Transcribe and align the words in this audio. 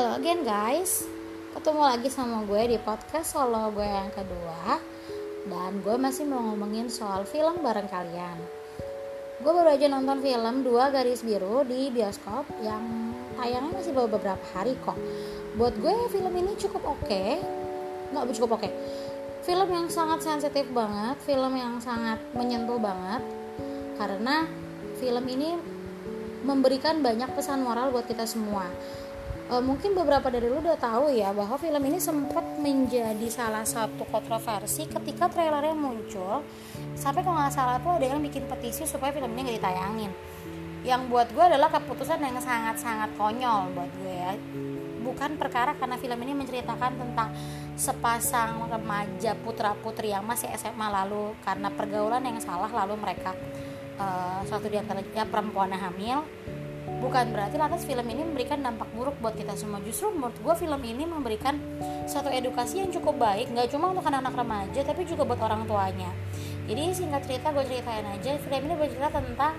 Halo 0.00 0.16
again 0.16 0.48
guys. 0.48 1.04
Ketemu 1.52 1.84
lagi 1.84 2.08
sama 2.08 2.40
gue 2.48 2.72
di 2.72 2.80
podcast 2.80 3.36
solo 3.36 3.68
gue 3.68 3.84
yang 3.84 4.08
kedua. 4.08 4.80
Dan 5.44 5.84
gue 5.84 5.92
masih 6.00 6.24
mau 6.24 6.40
ngomongin 6.40 6.88
soal 6.88 7.28
film 7.28 7.60
bareng 7.60 7.84
kalian. 7.84 8.40
Gue 9.44 9.52
baru 9.52 9.76
aja 9.76 9.92
nonton 9.92 10.24
film 10.24 10.64
Dua 10.64 10.88
Garis 10.88 11.20
Biru 11.20 11.68
di 11.68 11.92
bioskop 11.92 12.48
Yang 12.64 13.12
tayangnya 13.36 13.76
masih 13.76 13.92
beberapa 13.92 14.40
hari 14.56 14.72
kok. 14.80 14.96
Buat 15.60 15.76
gue 15.76 15.92
film 16.08 16.32
ini 16.32 16.56
cukup 16.56 16.96
oke. 16.96 17.04
Okay. 17.04 17.36
Nggak 18.16 18.40
cukup 18.40 18.56
oke. 18.56 18.64
Okay. 18.64 18.72
Film 19.44 19.68
yang 19.68 19.92
sangat 19.92 20.24
sensitif 20.24 20.64
banget 20.72 21.20
Film 21.28 21.52
yang 21.52 21.76
sangat 21.76 22.16
menyentuh 22.32 22.80
banget. 22.80 23.20
Karena 24.00 24.48
film 24.96 25.28
ini 25.28 25.60
memberikan 26.40 27.04
banyak 27.04 27.36
pesan 27.36 27.60
moral 27.60 27.92
buat 27.92 28.08
kita 28.08 28.24
semua 28.24 28.64
uh, 29.50 29.62
mungkin 29.62 29.98
beberapa 29.98 30.30
dari 30.30 30.46
lu 30.46 30.62
udah 30.62 30.78
tahu 30.78 31.10
ya 31.10 31.34
bahwa 31.34 31.58
film 31.58 31.82
ini 31.82 31.98
sempat 31.98 32.46
menjadi 32.62 33.26
salah 33.26 33.66
satu 33.66 34.06
kontroversi 34.06 34.86
ketika 34.86 35.26
trailernya 35.26 35.74
muncul. 35.74 36.46
Sampai 36.94 37.26
kalau 37.26 37.42
nggak 37.42 37.54
salah 37.54 37.76
tuh 37.82 37.98
ada 37.98 38.06
yang 38.06 38.22
bikin 38.22 38.46
petisi 38.46 38.86
supaya 38.86 39.10
film 39.10 39.34
ini 39.34 39.50
nggak 39.50 39.56
ditayangin. 39.58 40.12
Yang 40.80 41.02
buat 41.12 41.28
gue 41.36 41.44
adalah 41.44 41.68
keputusan 41.68 42.24
yang 42.24 42.40
sangat-sangat 42.40 43.12
konyol 43.18 43.74
buat 43.74 43.90
gue 44.00 44.14
ya. 44.14 44.32
Bukan 45.00 45.36
perkara 45.36 45.74
karena 45.76 45.96
film 45.98 46.16
ini 46.24 46.32
menceritakan 46.36 46.92
tentang 46.96 47.28
sepasang 47.74 48.68
remaja 48.68 49.32
putra 49.40 49.72
putri 49.72 50.12
yang 50.12 50.24
masih 50.24 50.48
SMA 50.56 50.88
lalu 50.88 51.32
karena 51.40 51.72
pergaulan 51.72 52.20
yang 52.20 52.36
salah 52.36 52.68
lalu 52.68 53.00
mereka 53.00 53.32
uh, 53.96 54.44
satu 54.44 54.68
di 54.68 54.76
antaranya 54.76 55.24
perempuan 55.24 55.72
hamil 55.72 56.20
bukan 57.00 57.32
berarti 57.32 57.56
lantas 57.56 57.84
film 57.88 58.04
ini 58.08 58.22
memberikan 58.24 58.60
dampak 58.60 58.88
buruk 58.92 59.16
buat 59.20 59.36
kita 59.36 59.56
semua. 59.56 59.80
Justru 59.84 60.12
menurut 60.12 60.36
gue 60.36 60.54
film 60.56 60.80
ini 60.84 61.04
memberikan 61.08 61.56
satu 62.04 62.28
edukasi 62.32 62.84
yang 62.84 62.90
cukup 62.92 63.16
baik 63.16 63.52
nggak 63.52 63.72
cuma 63.72 63.92
untuk 63.92 64.04
anak-anak 64.06 64.34
remaja 64.36 64.80
tapi 64.84 65.04
juga 65.08 65.24
buat 65.24 65.40
orang 65.40 65.64
tuanya. 65.64 66.10
Jadi 66.70 66.82
singkat 66.94 67.26
cerita 67.26 67.50
gue 67.50 67.64
ceritain 67.66 68.06
aja 68.06 68.38
film 68.38 68.62
ini 68.70 68.74
bercerita 68.78 69.10
tentang 69.10 69.58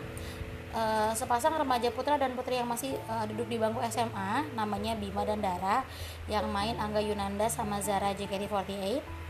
uh, 0.76 1.12
sepasang 1.12 1.56
remaja 1.60 1.92
putra 1.92 2.16
dan 2.16 2.34
putri 2.34 2.60
yang 2.60 2.70
masih 2.70 2.96
uh, 3.08 3.28
duduk 3.28 3.48
di 3.52 3.58
bangku 3.60 3.80
SMA 3.92 4.56
namanya 4.56 4.96
Bima 4.96 5.28
dan 5.28 5.44
Dara 5.44 5.84
yang 6.32 6.48
main 6.50 6.80
Angga 6.80 7.04
Yunanda 7.04 7.48
sama 7.52 7.84
Zara 7.84 8.16
JKT48 8.16 9.22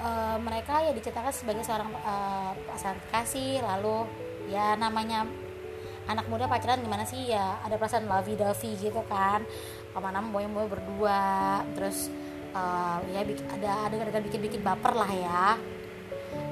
uh, 0.00 0.36
mereka 0.40 0.82
ya 0.86 0.92
diceritakan 0.94 1.32
sebagai 1.34 1.64
seorang 1.66 1.90
uh, 2.02 2.52
pasangan 2.70 3.00
kasih 3.12 3.62
lalu 3.62 4.06
ya 4.50 4.74
namanya 4.74 5.28
anak 6.08 6.26
muda 6.30 6.48
pacaran 6.48 6.80
gimana 6.80 7.04
sih? 7.04 7.32
Ya 7.32 7.60
ada 7.60 7.76
perasaan 7.76 8.08
lovey 8.08 8.38
dovey 8.38 8.76
gitu 8.78 9.02
kan. 9.10 9.44
Ke 9.90 9.98
mana 9.98 10.24
boy 10.24 10.46
boy 10.48 10.66
berdua. 10.70 11.60
Terus 11.76 12.08
uh, 12.54 13.02
ya 13.10 13.26
ada 13.26 13.72
ada 13.90 13.94
ada 14.08 14.20
bikin 14.22 14.40
bikin 14.40 14.60
baper 14.64 14.94
lah 14.96 15.10
ya. 15.10 15.46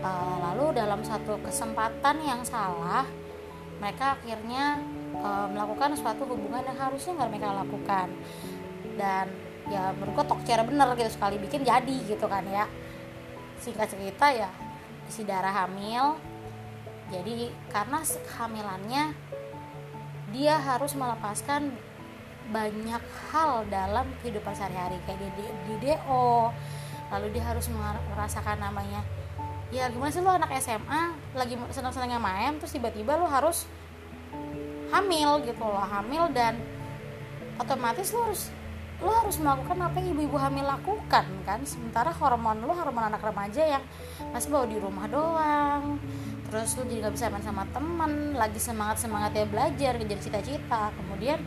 Uh, 0.02 0.36
lalu 0.50 0.74
dalam 0.74 1.00
satu 1.06 1.38
kesempatan 1.38 2.18
yang 2.26 2.42
salah 2.42 3.06
mereka 3.78 4.18
akhirnya 4.18 4.82
uh, 5.22 5.46
melakukan 5.46 5.94
suatu 5.94 6.26
hubungan 6.26 6.66
yang 6.66 6.78
harusnya 6.78 7.14
nggak 7.14 7.30
mereka 7.30 7.48
lakukan. 7.54 8.08
Dan 8.98 9.26
ya 9.68 9.92
menurut 9.94 10.16
gue 10.16 10.24
tok 10.26 10.40
cara 10.48 10.64
bener 10.64 10.88
gitu 10.98 11.12
sekali 11.12 11.36
bikin 11.38 11.62
jadi 11.62 11.96
gitu 12.10 12.26
kan 12.26 12.42
ya. 12.50 12.66
Singkat 13.62 13.86
cerita 13.90 14.26
ya 14.34 14.50
si 15.08 15.24
darah 15.24 15.64
hamil 15.64 16.20
jadi 17.08 17.48
karena 17.72 18.04
kehamilannya 18.04 19.04
dia 20.28 20.54
harus 20.60 20.92
melepaskan 20.92 21.72
banyak 22.48 23.02
hal 23.32 23.64
dalam 23.68 24.08
kehidupan 24.20 24.52
sehari-hari. 24.56 25.00
Kayak 25.04 25.20
di, 25.20 25.28
di, 25.36 25.44
di 25.68 25.74
DO 25.88 26.52
lalu 27.08 27.26
dia 27.32 27.44
harus 27.48 27.64
merasakan 28.12 28.60
namanya 28.60 29.00
ya 29.68 29.88
gimana 29.92 30.12
sih 30.12 30.24
lo 30.24 30.32
anak 30.32 30.52
SMA 30.60 31.12
lagi 31.36 31.56
senang-senangnya 31.72 32.20
main 32.20 32.56
terus 32.56 32.72
tiba-tiba 32.72 33.16
lo 33.16 33.28
harus 33.28 33.64
hamil 34.92 35.44
gitu 35.44 35.64
loh. 35.64 35.84
Hamil 35.84 36.32
dan 36.32 36.56
otomatis 37.60 38.12
lo 38.12 38.28
harus 38.28 38.52
lo 38.98 39.14
harus 39.14 39.36
melakukan 39.38 39.78
apa 39.78 39.96
yang 40.02 40.16
ibu-ibu 40.16 40.36
hamil 40.36 40.64
lakukan 40.68 41.24
kan? 41.44 41.60
Sementara 41.64 42.12
hormon 42.12 42.64
lo 42.64 42.72
hormon 42.76 43.08
anak 43.08 43.24
remaja 43.24 43.64
yang 43.64 43.84
masih 44.32 44.48
bawa 44.52 44.64
di 44.68 44.76
rumah 44.76 45.06
doang 45.08 46.00
terus 46.48 46.80
lu 46.80 46.88
jadi 46.88 47.08
gak 47.08 47.14
bisa 47.14 47.28
main 47.28 47.44
sama 47.44 47.68
teman 47.70 48.32
lagi 48.32 48.56
semangat 48.56 49.04
semangatnya 49.04 49.44
belajar 49.44 50.00
kejar 50.00 50.18
cita-cita. 50.20 50.92
Kemudian 50.96 51.38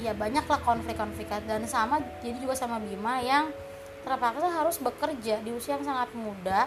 ya 0.00 0.16
banyak 0.16 0.44
lah 0.48 0.60
konflik-konflik. 0.64 1.28
Dan 1.44 1.68
sama 1.68 2.00
jadi 2.24 2.40
juga 2.40 2.56
sama 2.56 2.80
Bima 2.80 3.20
yang 3.20 3.52
terpaksa 4.00 4.48
harus 4.48 4.80
bekerja 4.80 5.44
di 5.44 5.50
usia 5.52 5.76
yang 5.76 5.84
sangat 5.84 6.08
muda. 6.16 6.64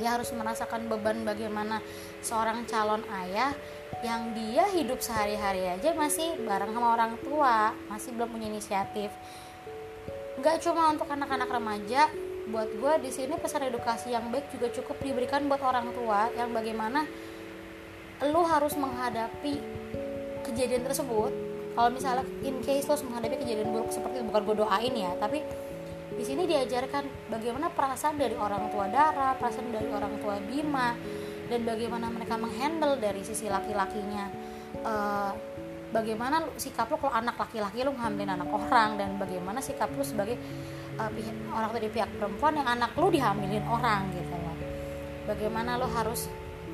Dia 0.00 0.16
harus 0.16 0.32
merasakan 0.32 0.88
beban 0.88 1.24
bagaimana 1.24 1.84
seorang 2.24 2.64
calon 2.64 3.02
ayah 3.24 3.52
yang 4.00 4.30
dia 4.30 4.68
hidup 4.72 5.02
sehari-hari 5.02 5.66
aja 5.66 5.90
masih 5.90 6.38
bareng 6.46 6.70
sama 6.70 6.94
orang 6.94 7.18
tua 7.18 7.74
masih 7.90 8.14
belum 8.14 8.30
punya 8.30 8.46
inisiatif. 8.46 9.10
Nggak 10.38 10.62
cuma 10.62 10.94
untuk 10.94 11.10
anak-anak 11.10 11.50
remaja 11.50 12.06
buat 12.48 12.68
gue 12.72 12.92
di 13.04 13.10
sini 13.12 13.36
pesan 13.36 13.68
edukasi 13.68 14.12
yang 14.12 14.32
baik 14.32 14.48
juga 14.52 14.72
cukup 14.72 14.96
diberikan 15.04 15.44
buat 15.46 15.60
orang 15.60 15.92
tua 15.92 16.32
yang 16.34 16.52
bagaimana 16.52 17.04
lu 18.24 18.42
harus 18.42 18.74
menghadapi 18.74 19.60
kejadian 20.48 20.82
tersebut 20.82 21.30
kalau 21.78 21.90
misalnya 21.94 22.26
in 22.42 22.58
case 22.64 22.88
lo 22.90 22.98
menghadapi 22.98 23.38
kejadian 23.38 23.70
buruk 23.70 23.92
seperti 23.94 24.18
itu 24.18 24.26
bukan 24.26 24.42
gue 24.42 24.56
doain 24.64 24.94
ya 24.96 25.12
tapi 25.22 25.44
di 26.18 26.24
sini 26.26 26.50
diajarkan 26.50 27.30
bagaimana 27.30 27.70
perasaan 27.70 28.18
dari 28.18 28.34
orang 28.34 28.74
tua 28.74 28.90
Dara, 28.90 29.38
perasaan 29.38 29.70
dari 29.70 29.86
orang 29.86 30.18
tua 30.18 30.40
Bima, 30.42 30.98
dan 31.46 31.62
bagaimana 31.62 32.10
mereka 32.10 32.34
menghandle 32.34 32.98
dari 32.98 33.22
sisi 33.22 33.46
laki-lakinya. 33.46 34.26
Uh, 34.82 35.32
bagaimana 35.88 36.44
sikap 36.60 36.92
lo 36.92 37.00
kalau 37.00 37.14
anak 37.16 37.36
laki-laki 37.40 37.80
lo 37.80 37.96
ngambilin 37.96 38.36
anak 38.36 38.50
orang 38.52 39.00
dan 39.00 39.16
bagaimana 39.16 39.58
sikap 39.62 39.88
lo 39.96 40.04
sebagai 40.04 40.36
uh, 41.00 41.10
orang 41.52 41.70
dari 41.72 41.88
pihak 41.88 42.10
perempuan 42.20 42.60
yang 42.60 42.68
anak 42.68 42.92
lu 42.96 43.08
dihamilin 43.08 43.64
orang 43.64 44.12
gitu 44.12 44.34
loh 44.36 44.56
bagaimana 45.24 45.80
lo 45.80 45.88
harus 45.88 46.28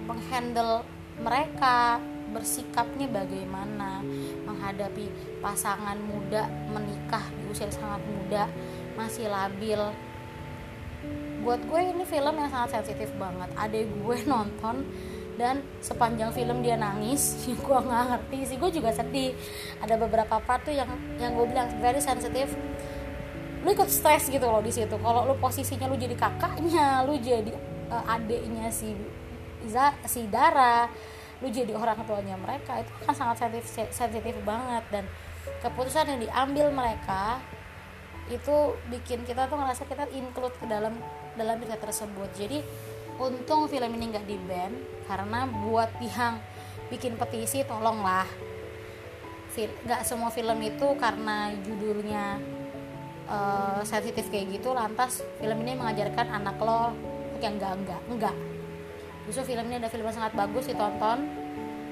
menghandle 0.06 0.82
mereka 1.22 2.02
bersikapnya 2.34 3.06
bagaimana 3.06 4.02
menghadapi 4.42 5.38
pasangan 5.38 5.94
muda 6.02 6.50
menikah 6.74 7.22
di 7.38 7.46
usia 7.46 7.70
sangat 7.70 8.02
muda 8.02 8.50
masih 8.98 9.30
labil. 9.30 9.78
Buat 11.46 11.60
gue 11.68 11.80
ini 11.94 12.04
film 12.08 12.34
yang 12.34 12.50
sangat 12.50 12.80
sensitif 12.80 13.12
banget. 13.20 13.52
Adek 13.54 13.86
gue 13.86 14.16
nonton 14.32 14.82
dan 15.34 15.62
sepanjang 15.82 16.30
film 16.30 16.62
dia 16.62 16.78
nangis 16.78 17.44
gue 17.66 17.78
nggak 17.78 18.04
ngerti 18.10 18.38
sih 18.54 18.56
gue 18.56 18.70
juga 18.70 18.90
sedih. 18.94 19.34
Ada 19.82 19.98
beberapa 19.98 20.38
part 20.42 20.62
tuh 20.62 20.74
yang 20.74 20.88
yang 21.18 21.34
gue 21.34 21.46
bilang 21.48 21.68
very 21.82 21.98
sensitif 21.98 22.52
lu 23.64 23.72
ikut 23.72 23.88
stres 23.88 24.28
gitu 24.28 24.44
loh 24.44 24.60
di 24.60 24.70
situ. 24.70 24.94
Kalau 25.00 25.24
lu 25.24 25.34
posisinya 25.40 25.88
lu 25.88 25.96
jadi 25.96 26.12
kakaknya 26.14 27.02
lu 27.08 27.16
jadi 27.16 27.52
uh, 27.88 28.04
adiknya 28.14 28.68
si 28.68 28.92
Iza, 29.64 29.96
si 30.04 30.28
Dara 30.28 30.86
lu 31.42 31.48
jadi 31.50 31.72
orang 31.72 31.98
tuanya 32.04 32.36
mereka 32.36 32.80
itu 32.80 32.92
kan 33.04 33.16
sangat 33.16 33.48
sensitif 33.48 33.88
sensitif 33.90 34.36
banget. 34.44 34.84
Dan 34.92 35.04
keputusan 35.64 36.12
yang 36.12 36.20
diambil 36.20 36.68
mereka 36.72 37.40
itu 38.32 38.72
bikin 38.88 39.20
kita 39.28 39.44
tuh 39.48 39.60
ngerasa 39.60 39.84
kita 39.84 40.08
include 40.16 40.56
ke 40.56 40.64
dalam 40.68 40.96
dalam 41.36 41.56
cerita 41.60 41.80
tersebut. 41.80 42.28
Jadi 42.36 42.60
untung 43.20 43.70
film 43.70 43.90
ini 43.94 44.14
nggak 44.14 44.26
di 44.26 44.38
ban 44.48 44.72
karena 45.06 45.46
buat 45.46 45.90
yang 46.02 46.40
bikin 46.90 47.14
petisi 47.18 47.62
tolonglah. 47.66 48.26
Nggak 49.54 50.02
semua 50.02 50.34
film 50.34 50.58
itu 50.66 50.88
karena 50.98 51.54
judulnya 51.62 52.42
uh, 53.28 53.80
sensitif 53.86 54.28
kayak 54.28 54.60
gitu 54.60 54.72
lantas 54.74 55.24
film 55.40 55.62
ini 55.64 55.78
mengajarkan 55.78 56.26
anak 56.42 56.56
lo 56.60 56.92
yang 57.40 57.60
enggak 57.60 57.72
enggak 57.76 58.00
enggak 58.08 58.36
justru 59.28 59.52
film 59.52 59.64
ini 59.68 59.76
ada 59.80 59.88
film 59.88 60.04
yang 60.08 60.16
sangat 60.16 60.32
bagus 60.36 60.68
ditonton 60.68 61.28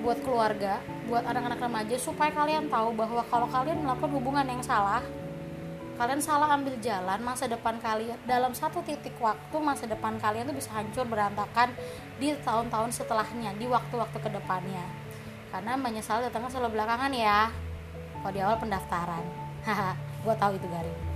buat 0.02 0.18
keluarga 0.25 0.82
buat 1.06 1.22
anak-anak 1.28 1.60
remaja 1.60 1.96
supaya 2.00 2.30
kalian 2.34 2.66
tahu 2.72 2.96
bahwa 2.96 3.22
kalau 3.28 3.46
kalian 3.48 3.84
melakukan 3.84 4.10
hubungan 4.12 4.46
yang 4.48 4.62
salah 4.64 5.04
kalian 6.00 6.20
salah 6.24 6.48
ambil 6.56 6.74
jalan 6.80 7.20
masa 7.20 7.44
depan 7.46 7.76
kalian 7.78 8.16
dalam 8.24 8.56
satu 8.56 8.80
titik 8.80 9.16
waktu 9.20 9.56
masa 9.60 9.84
depan 9.84 10.16
kalian 10.16 10.48
tuh 10.48 10.56
bisa 10.56 10.72
hancur 10.72 11.04
berantakan 11.04 11.72
di 12.16 12.32
tahun-tahun 12.40 12.90
setelahnya 12.96 13.52
di 13.60 13.68
waktu-waktu 13.68 14.18
ke 14.18 14.30
depannya 14.32 14.84
karena 15.52 15.76
menyesal 15.76 16.24
datangnya 16.24 16.48
selalu 16.48 16.80
belakangan 16.80 17.12
ya 17.12 17.52
kalau 18.24 18.32
di 18.32 18.40
awal 18.40 18.56
pendaftaran 18.56 19.24
haha 19.68 19.92
gue 20.24 20.34
tahu 20.40 20.52
itu 20.56 20.68
garing 20.70 21.12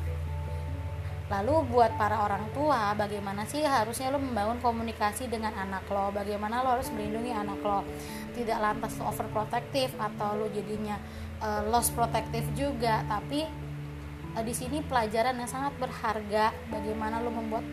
Lalu 1.26 1.74
buat 1.74 1.90
para 1.98 2.22
orang 2.22 2.46
tua, 2.54 2.94
bagaimana 2.94 3.42
sih 3.50 3.58
harusnya 3.66 4.14
lo 4.14 4.22
membangun 4.22 4.62
komunikasi 4.62 5.26
dengan 5.26 5.50
anak 5.58 5.82
lo? 5.90 6.14
Bagaimana 6.14 6.62
lo 6.62 6.78
harus 6.78 6.86
melindungi 6.94 7.34
anak 7.34 7.58
lo? 7.66 7.82
Tidak 8.30 8.54
lantas 8.62 8.94
overprotective 9.02 9.90
atau 9.98 10.38
lo 10.38 10.46
jadinya 10.54 10.94
uh, 11.42 11.66
loss 11.66 11.90
protective 11.90 12.46
juga, 12.54 13.02
tapi 13.10 13.42
uh, 14.36 14.44
di 14.44 14.52
sini 14.52 14.84
pelajaran 14.84 15.40
yang 15.40 15.48
sangat 15.48 15.72
berharga. 15.80 16.52
Bagaimana 16.68 17.24
lo 17.24 17.32
membuat 17.32 17.64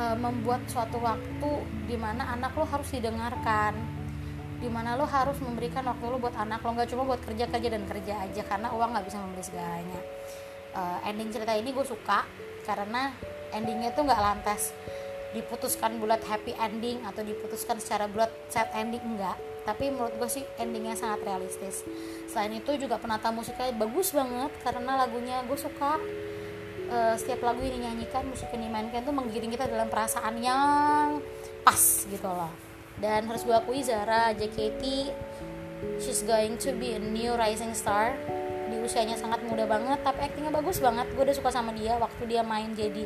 uh, 0.00 0.16
membuat 0.16 0.64
suatu 0.66 0.96
waktu 0.98 1.50
di 1.84 1.96
mana 2.00 2.32
anak 2.32 2.56
lo 2.56 2.64
harus 2.64 2.88
didengarkan, 2.88 3.76
di 4.58 4.68
mana 4.72 4.96
lo 4.96 5.04
harus 5.04 5.36
memberikan 5.44 5.84
waktu 5.84 6.04
lo 6.08 6.16
buat 6.16 6.34
anak 6.34 6.64
lo 6.64 6.72
nggak 6.72 6.88
cuma 6.88 7.04
buat 7.04 7.20
kerja 7.20 7.44
kerja 7.46 7.68
dan 7.68 7.84
kerja 7.84 8.14
aja 8.24 8.42
karena 8.48 8.72
uang 8.72 8.90
nggak 8.96 9.06
bisa 9.06 9.18
membeli 9.20 9.44
segalanya. 9.44 10.00
Uh, 10.72 10.98
ending 11.04 11.28
cerita 11.32 11.52
ini 11.56 11.72
gue 11.72 11.84
suka 11.84 12.28
karena 12.64 13.12
endingnya 13.56 13.92
tuh 13.96 14.04
nggak 14.04 14.20
lantas 14.20 14.76
diputuskan 15.32 16.00
bulat 16.00 16.20
happy 16.24 16.56
ending 16.56 17.04
atau 17.04 17.20
diputuskan 17.24 17.76
secara 17.80 18.08
bulat 18.08 18.32
sad 18.48 18.68
ending 18.76 19.00
enggak 19.00 19.36
tapi 19.68 19.92
menurut 19.92 20.16
gue 20.16 20.30
sih 20.32 20.44
endingnya 20.56 20.96
sangat 20.96 21.20
realistis. 21.28 21.84
Selain 22.32 22.48
itu 22.56 22.72
juga 22.80 22.96
penata 22.96 23.28
musiknya 23.28 23.68
bagus 23.76 24.16
banget 24.16 24.48
karena 24.64 24.96
lagunya 24.96 25.44
gue 25.44 25.58
suka. 25.60 26.00
Uh, 26.88 27.12
setiap 27.20 27.44
lagu 27.44 27.60
ini 27.60 27.84
nyanyikan 27.84 28.24
musik 28.24 28.48
yang 28.48 28.64
dimainkan 28.64 29.04
tuh 29.04 29.12
menggiring 29.12 29.52
kita 29.52 29.68
dalam 29.68 29.92
perasaan 29.92 30.40
yang 30.40 31.20
pas 31.60 32.08
gitu 32.08 32.24
loh. 32.24 32.48
Dan 32.96 33.28
harus 33.28 33.44
gue 33.44 33.52
akui 33.52 33.84
Zara 33.84 34.32
JKT 34.32 35.12
she's 36.00 36.24
going 36.24 36.56
to 36.56 36.72
be 36.80 36.96
a 36.96 37.00
new 37.02 37.36
rising 37.36 37.76
star. 37.76 38.16
Di 38.72 38.80
usianya 38.80 39.20
sangat 39.20 39.44
muda 39.44 39.68
banget 39.68 40.00
tapi 40.00 40.32
aktingnya 40.32 40.48
bagus 40.48 40.80
banget. 40.80 41.12
Gue 41.12 41.28
udah 41.28 41.36
suka 41.36 41.52
sama 41.52 41.76
dia 41.76 42.00
waktu 42.00 42.24
dia 42.24 42.40
main 42.40 42.72
jadi 42.72 43.04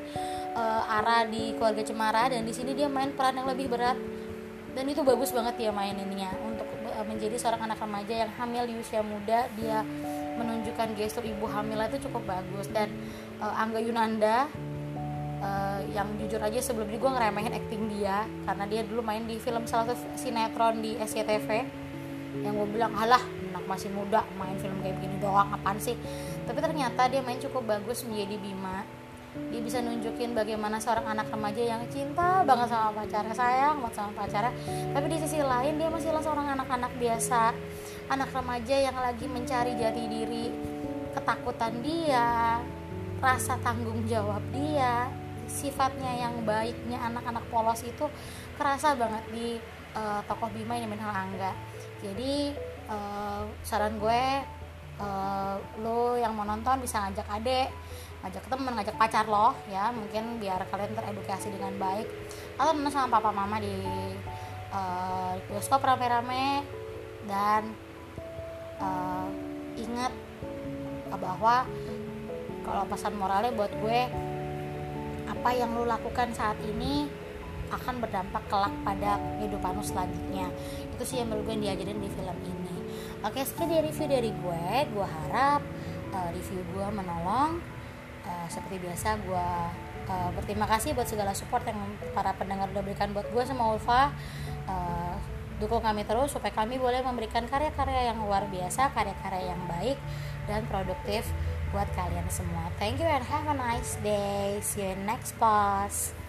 uh, 0.54 0.86
Ara 1.02 1.26
di 1.26 1.58
keluarga 1.58 1.82
Cemara 1.82 2.30
dan 2.30 2.46
di 2.46 2.54
sini 2.54 2.78
dia 2.78 2.86
main 2.86 3.10
peran 3.10 3.34
yang 3.42 3.50
lebih 3.50 3.66
berat. 3.66 3.98
Dan 4.72 4.88
itu 4.88 5.04
bagus 5.04 5.34
banget 5.34 5.58
dia 5.58 5.70
maininnya 5.74 6.32
untuk 6.40 6.51
uh, 6.51 6.51
menjadi 7.04 7.36
seorang 7.40 7.70
anak 7.70 7.78
remaja 7.80 8.14
yang 8.26 8.30
hamil 8.36 8.64
di 8.68 8.74
usia 8.76 9.00
muda 9.00 9.48
dia 9.56 9.80
menunjukkan 10.36 10.96
gestur 10.96 11.24
ibu 11.24 11.44
hamil 11.48 11.80
itu 11.88 12.08
cukup 12.08 12.22
bagus. 12.28 12.68
Dan 12.68 12.92
uh, 13.40 13.60
Angga 13.60 13.80
Yunanda 13.80 14.48
uh, 15.42 15.80
yang 15.92 16.08
jujur 16.22 16.40
aja 16.40 16.58
sebelum 16.62 16.88
ini 16.88 16.98
gue 17.00 17.10
ngeremehin 17.10 17.52
acting 17.52 17.82
dia 17.92 18.24
karena 18.46 18.64
dia 18.70 18.82
dulu 18.86 19.00
main 19.02 19.24
di 19.26 19.36
film 19.36 19.66
salah 19.66 19.92
satu 19.92 19.98
sinetron 20.16 20.80
di 20.80 20.96
SCTV 20.96 21.48
yang 22.40 22.56
gue 22.56 22.68
bilang 22.72 22.96
halah 22.96 23.20
anak 23.52 23.64
masih 23.68 23.92
muda 23.92 24.24
main 24.40 24.56
film 24.56 24.80
kayak 24.80 24.96
begini 24.96 25.16
doang 25.20 25.52
apaan 25.52 25.76
sih? 25.76 25.98
Tapi 26.48 26.58
ternyata 26.58 27.08
dia 27.12 27.20
main 27.20 27.36
cukup 27.36 27.68
bagus 27.68 28.08
menjadi 28.08 28.40
Bima 28.40 29.01
dia 29.32 29.60
bisa 29.64 29.80
nunjukin 29.80 30.36
bagaimana 30.36 30.76
seorang 30.76 31.16
anak 31.16 31.32
remaja 31.32 31.62
yang 31.64 31.82
cinta 31.88 32.44
banget 32.44 32.68
sama 32.68 33.00
pacarnya 33.00 33.32
sayang 33.32 33.76
banget 33.80 33.94
sama 33.96 34.10
pacarnya. 34.12 34.52
Tapi 34.92 35.06
di 35.08 35.18
sisi 35.24 35.38
lain 35.40 35.80
dia 35.80 35.88
masih 35.88 36.12
seorang 36.20 36.52
anak-anak 36.52 36.92
biasa. 37.00 37.56
Anak 38.12 38.28
remaja 38.36 38.76
yang 38.76 38.96
lagi 38.96 39.24
mencari 39.24 39.72
jati 39.76 40.04
diri 40.04 40.46
ketakutan 41.16 41.80
dia 41.80 42.60
rasa 43.22 43.56
tanggung 43.62 44.04
jawab 44.04 44.42
dia 44.50 45.06
sifatnya 45.46 46.28
yang 46.28 46.42
baiknya 46.42 46.98
anak-anak 47.12 47.44
polos 47.52 47.84
itu 47.84 48.08
kerasa 48.56 48.96
banget 48.96 49.24
di 49.30 49.48
uh, 49.94 50.20
tokoh 50.24 50.48
Bima 50.52 50.76
ini 50.76 50.88
Minhal 50.88 51.12
Angga. 51.12 51.52
Jadi 52.00 52.52
uh, 52.88 53.44
saran 53.62 54.00
gue 54.00 54.22
uh, 55.00 55.56
lo 55.80 56.16
yang 56.16 56.32
mau 56.32 56.48
nonton 56.48 56.82
bisa 56.82 57.04
ngajak 57.04 57.28
adek 57.28 57.68
ngajak 58.22 58.46
temen 58.46 58.72
ngajak 58.78 58.96
pacar 58.96 59.26
lo 59.26 59.54
ya. 59.66 59.90
Mungkin 59.90 60.38
biar 60.38 60.62
kalian 60.70 60.94
teredukasi 60.94 61.50
dengan 61.50 61.74
baik. 61.76 62.06
Atau 62.56 62.72
nonton 62.72 62.94
sama 62.94 63.18
papa 63.18 63.34
mama 63.34 63.58
di 63.58 63.74
uh, 64.70 65.34
bioskop 65.50 65.82
rame-rame. 65.82 66.62
Dan 67.26 67.74
uh, 68.78 69.28
ingat 69.78 70.14
bahwa 71.12 71.66
kalau 72.62 72.82
pesan 72.86 73.14
moralnya 73.18 73.52
buat 73.54 73.70
gue 73.82 74.00
apa 75.26 75.50
yang 75.54 75.74
lo 75.74 75.82
lakukan 75.82 76.30
saat 76.34 76.54
ini 76.62 77.10
akan 77.72 78.04
berdampak 78.04 78.46
kelak 78.46 78.74
pada 78.86 79.18
kehidupan 79.38 79.74
lo 79.74 79.82
selanjutnya. 79.82 80.46
Itu 80.94 81.02
sih 81.02 81.18
yang 81.18 81.30
menurut 81.30 81.50
gue 81.50 81.56
diajarin 81.58 81.98
di 81.98 82.10
film 82.10 82.38
ini. 82.46 82.76
Oke 83.22 83.42
sekian 83.42 83.70
dari 83.70 83.90
review 83.90 84.06
dari 84.06 84.30
gue. 84.30 84.66
Gue 84.94 85.06
harap 85.06 85.62
uh, 86.14 86.28
review 86.30 86.62
gue 86.74 86.86
menolong 86.90 87.71
seperti 88.52 88.76
biasa 88.84 89.16
gue 89.24 89.48
uh, 90.12 90.30
berterima 90.36 90.68
kasih 90.68 90.92
buat 90.92 91.08
segala 91.08 91.32
support 91.32 91.64
yang 91.64 91.80
para 92.12 92.36
pendengar 92.36 92.68
udah 92.68 92.84
berikan 92.84 93.16
buat 93.16 93.24
gue 93.32 93.42
sama 93.48 93.72
Ulfa. 93.72 94.12
Uh, 94.68 95.16
dukung 95.56 95.80
kami 95.80 96.02
terus 96.02 96.34
supaya 96.34 96.50
kami 96.50 96.76
boleh 96.76 97.00
memberikan 97.06 97.46
karya-karya 97.46 98.10
yang 98.10 98.18
luar 98.18 98.50
biasa 98.50 98.90
karya-karya 98.92 99.54
yang 99.54 99.62
baik 99.70 99.98
dan 100.50 100.66
produktif 100.66 101.24
buat 101.70 101.86
kalian 101.96 102.26
semua. 102.28 102.68
Thank 102.76 103.00
you 103.00 103.08
and 103.08 103.24
have 103.24 103.46
a 103.48 103.56
nice 103.56 103.96
day. 104.02 104.58
See 104.60 104.82
you 104.82 104.92
in 104.92 105.06
next 105.06 105.38
post 105.38 106.21